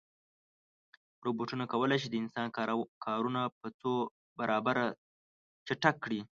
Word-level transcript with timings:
روبوټونه 1.25 1.63
کولی 1.71 1.97
شي 2.01 2.07
د 2.11 2.15
انسان 2.23 2.47
کارونه 3.05 3.41
په 3.59 3.67
څو 3.79 3.93
برابره 4.39 4.85
چټک 5.67 5.95
کړي. 6.03 6.21